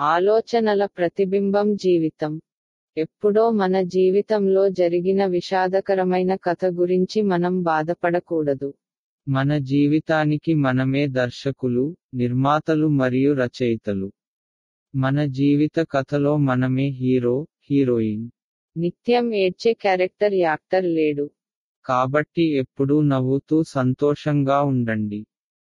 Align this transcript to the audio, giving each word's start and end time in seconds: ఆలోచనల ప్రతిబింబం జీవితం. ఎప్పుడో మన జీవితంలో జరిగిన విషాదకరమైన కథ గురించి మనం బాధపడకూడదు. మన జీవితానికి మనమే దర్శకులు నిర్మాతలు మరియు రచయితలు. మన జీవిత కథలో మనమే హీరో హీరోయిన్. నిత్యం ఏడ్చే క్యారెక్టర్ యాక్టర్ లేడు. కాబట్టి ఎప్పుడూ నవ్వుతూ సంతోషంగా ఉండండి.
ఆలోచనల 0.00 0.86
ప్రతిబింబం 0.86 1.76
జీవితం. 1.76 2.40
ఎప్పుడో 2.96 3.50
మన 3.50 3.82
జీవితంలో 3.82 4.68
జరిగిన 4.68 5.26
విషాదకరమైన 5.26 6.34
కథ 6.34 6.66
గురించి 6.66 7.22
మనం 7.22 7.62
బాధపడకూడదు. 7.62 8.74
మన 9.28 9.58
జీవితానికి 9.58 10.54
మనమే 10.54 11.06
దర్శకులు 11.06 11.96
నిర్మాతలు 12.14 12.86
మరియు 12.86 13.32
రచయితలు. 13.32 14.12
మన 14.96 15.24
జీవిత 15.24 15.86
కథలో 15.90 16.36
మనమే 16.36 16.88
హీరో 16.88 17.46
హీరోయిన్. 17.70 18.30
నిత్యం 18.76 19.34
ఏడ్చే 19.34 19.72
క్యారెక్టర్ 19.72 20.34
యాక్టర్ 20.34 20.84
లేడు. 20.84 21.30
కాబట్టి 21.84 22.56
ఎప్పుడూ 22.56 23.00
నవ్వుతూ 23.00 23.62
సంతోషంగా 23.62 24.62
ఉండండి. 24.62 25.26